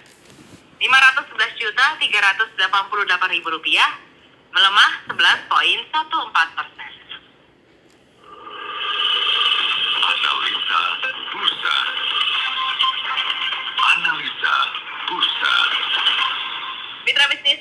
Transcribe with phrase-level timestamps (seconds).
[0.83, 2.59] 511 juta 388
[3.31, 3.95] ribu rupiah,
[4.51, 7.04] melemah 11.14 persen.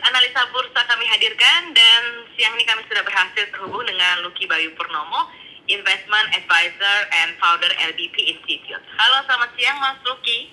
[0.03, 2.03] Analisa bursa kami hadirkan dan
[2.35, 5.31] siang ini kami sudah berhasil terhubung dengan Lucky Bayu Purnomo,
[5.71, 8.83] Investment Advisor and Founder LBP Institute.
[8.99, 10.51] Halo, selamat siang Mas Lucky.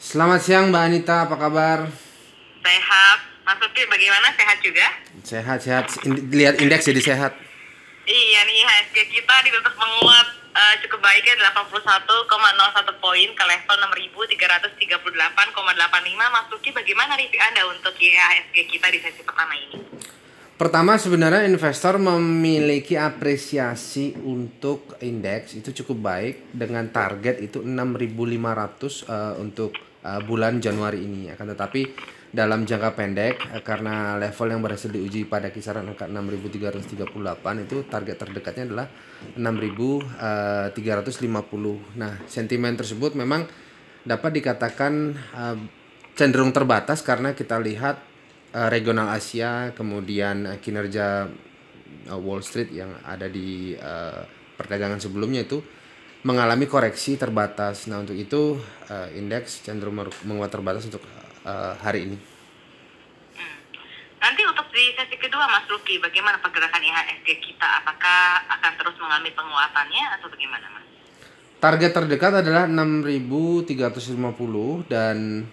[0.00, 1.78] Selamat siang Mbak Anita, apa kabar?
[2.64, 3.18] Sehat.
[3.46, 4.26] Mas Lucky bagaimana?
[4.34, 4.86] Sehat juga?
[5.22, 5.84] Sehat, sehat.
[6.08, 7.32] Lihat indeks jadi sehat.
[8.10, 12.26] Iya nih IHSG kita ditutup menguat eh, cukup baik ya 81,01
[12.98, 13.76] poin ke level
[14.26, 15.34] 6.338,85.
[16.18, 19.78] Mas Luki bagaimana review Anda untuk IHSG kita di sesi pertama ini?
[20.60, 29.34] Pertama sebenarnya investor memiliki apresiasi untuk indeks itu cukup baik dengan target itu 6.500 eh,
[29.40, 29.72] untuk
[30.04, 31.82] eh, bulan Januari ini akan tetapi
[32.30, 38.16] dalam jangka pendek eh, karena level yang berhasil diuji pada kisaran angka 6.338 itu target
[38.22, 38.86] terdekatnya adalah
[39.34, 41.98] 6.350.
[41.98, 43.50] Nah, sentimen tersebut memang
[44.06, 45.58] dapat dikatakan eh,
[46.14, 47.98] cenderung terbatas karena kita lihat
[48.54, 51.26] eh, regional Asia, kemudian eh, kinerja
[52.06, 54.22] eh, Wall Street yang ada di eh,
[54.54, 55.58] perdagangan sebelumnya itu
[56.22, 57.90] mengalami koreksi terbatas.
[57.90, 58.54] Nah, untuk itu
[58.86, 61.02] eh, indeks cenderung menguat terbatas untuk
[61.46, 62.18] eh, hari ini.
[63.36, 63.58] Hmm.
[64.20, 67.68] Nanti untuk di sesi kedua Mas Luki, bagaimana pergerakan IHSG kita?
[67.84, 70.86] Apakah akan terus mengalami penguatannya atau bagaimana Mas?
[71.60, 75.44] Target terdekat adalah 6.350 dan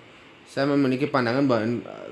[0.48, 2.12] saya memiliki pandangan bahwa eh,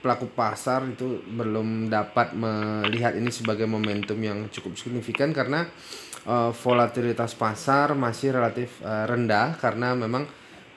[0.00, 5.68] pelaku pasar itu belum dapat melihat ini sebagai momentum yang cukup signifikan karena
[6.24, 10.24] eh, volatilitas pasar masih relatif rendah karena memang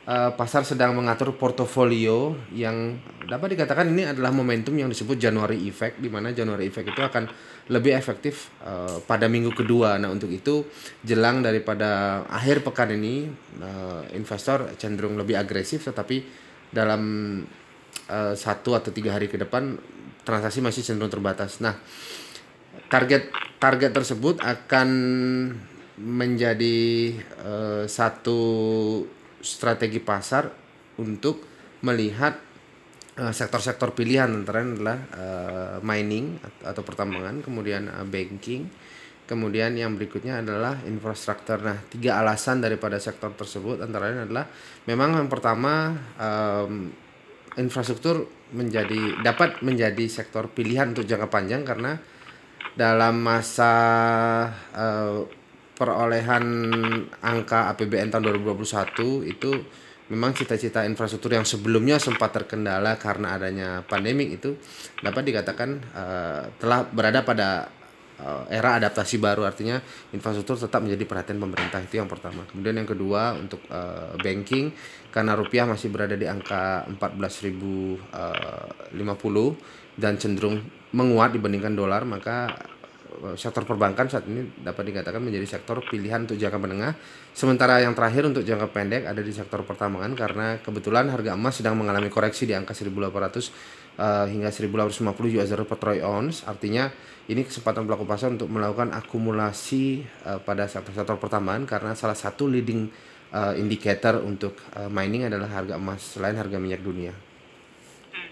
[0.09, 2.97] eh, pasar sedang mengatur portofolio yang
[3.29, 7.29] dapat dikatakan ini adalah momentum yang disebut January effect di mana January effect itu akan
[7.69, 10.01] lebih efektif eh, pada minggu kedua.
[10.01, 10.65] Nah, untuk itu
[11.05, 13.29] jelang daripada akhir pekan ini
[13.61, 16.25] eh, investor cenderung lebih agresif tetapi
[16.73, 17.01] dalam
[18.09, 19.77] eh, satu atau tiga hari ke depan
[20.25, 21.61] transaksi masih cenderung terbatas.
[21.61, 21.77] Nah,
[22.89, 23.29] target
[23.61, 24.89] target tersebut akan
[25.99, 28.41] menjadi eh, satu
[29.41, 30.47] strategi pasar
[30.99, 31.43] untuk
[31.83, 32.35] melihat
[33.15, 38.67] eh, sektor-sektor pilihan antara adalah eh, mining at- atau pertambangan, kemudian eh, banking,
[39.29, 41.61] kemudian yang berikutnya adalah infrastruktur.
[41.61, 44.49] Nah, tiga alasan daripada sektor tersebut antara lain adalah
[44.89, 46.89] memang yang pertama em,
[47.61, 48.25] infrastruktur
[48.57, 52.01] menjadi dapat menjadi sektor pilihan untuk jangka panjang karena
[52.73, 53.73] dalam masa
[54.73, 55.38] eh,
[55.79, 56.43] perolehan
[57.23, 59.63] angka APBN tahun 2021 itu
[60.11, 64.59] memang cita-cita infrastruktur yang sebelumnya sempat terkendala karena adanya pandemik itu
[64.99, 67.71] dapat dikatakan eh, telah berada pada
[68.19, 69.79] eh, era adaptasi baru artinya
[70.11, 72.43] infrastruktur tetap menjadi perhatian pemerintah itu yang pertama.
[72.49, 74.73] Kemudian yang kedua untuk eh, banking
[75.13, 78.01] karena rupiah masih berada di angka 14.050
[79.95, 82.49] dan cenderung menguat dibandingkan dolar maka
[83.35, 86.93] sektor perbankan saat ini dapat dikatakan menjadi sektor pilihan untuk jangka menengah.
[87.35, 91.75] Sementara yang terakhir untuk jangka pendek ada di sektor pertambangan karena kebetulan harga emas sedang
[91.77, 92.89] mengalami koreksi di angka 1.800
[93.99, 96.47] eh, hingga 1.850 US dollar per troy ounce.
[96.49, 96.89] Artinya
[97.29, 102.89] ini kesempatan pelaku pasar untuk melakukan akumulasi eh, pada sektor-sektor pertambangan karena salah satu leading
[103.29, 107.13] eh, indicator untuk eh, mining adalah harga emas selain harga minyak dunia.
[107.13, 108.29] Hmm.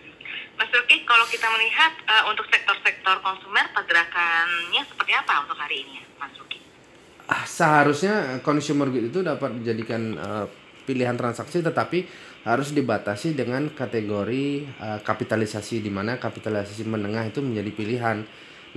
[0.58, 6.06] Mas Luki, kalau kita melihat eh, untuk sektor-sektor konsumer, pergerakannya seperti apa untuk hari ini,
[6.22, 6.62] Mas Luki?
[7.26, 10.46] Ah, seharusnya consumer good itu dapat dijadikan eh,
[10.86, 12.06] pilihan transaksi tetapi
[12.46, 18.18] harus dibatasi dengan kategori eh, kapitalisasi di mana kapitalisasi menengah itu menjadi pilihan.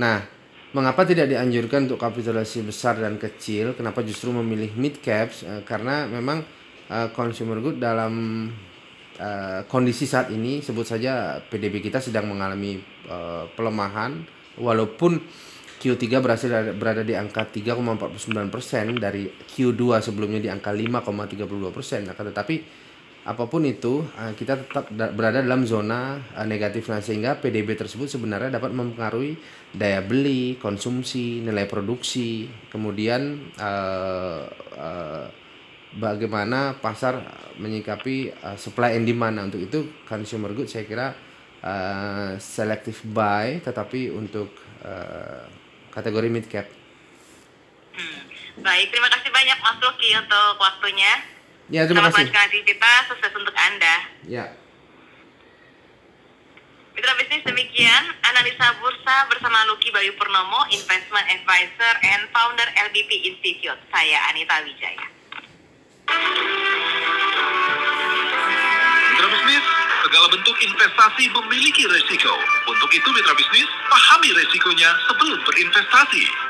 [0.01, 0.41] Nah,
[0.71, 3.75] Mengapa tidak dianjurkan untuk kapitalisasi besar dan kecil?
[3.75, 5.43] Kenapa justru memilih mid caps?
[5.43, 6.47] Eh, karena memang
[6.87, 8.47] eh, consumer good dalam
[9.21, 14.41] eh, kondisi saat ini sebut saja PDB kita sedang mengalami eh, pelemahan.
[14.57, 15.21] Walaupun
[15.81, 22.05] Q3 berhasil ada- berada di angka 3,49% dari Q2 sebelumnya di angka 5,32%.
[22.05, 22.57] Nah, tetapi
[23.21, 26.17] apa pun itu eh, kita tetap da- berada dalam zona
[26.49, 26.89] negatif.
[26.89, 29.37] Nah sehingga PDB tersebut sebenarnya dapat mempengaruhi
[29.77, 34.43] daya beli, konsumsi, nilai produksi, kemudian eh,
[34.77, 35.27] eh,
[35.99, 37.19] bagaimana pasar
[37.59, 39.41] menyikapi eh, supply and demand.
[39.41, 41.17] Nah, untuk itu consumer good saya kira
[41.65, 44.55] eh, selective buy tetapi untuk
[44.87, 45.45] eh,
[45.91, 46.67] kategori mid cap.
[47.91, 48.23] Hmm.
[48.61, 51.13] Baik, terima kasih banyak Mas Luki untuk waktunya.
[51.71, 52.51] Ya, terima Selamat kasih.
[52.51, 53.97] aktivitas, sukses untuk Anda.
[54.27, 54.47] Ya.
[56.99, 63.79] Mitra bisnis demikian analisa bursa bersama Luki Bayu Purnomo, Investment Advisor and Founder LBP Institute.
[63.89, 65.20] Saya Anita Wijaya.
[69.11, 69.65] Mitra bisnis,
[70.03, 72.35] segala bentuk investasi memiliki resiko.
[72.67, 76.50] Untuk itu mitra bisnis, pahami resikonya sebelum berinvestasi.